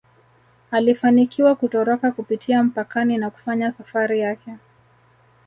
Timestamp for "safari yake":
3.71-4.53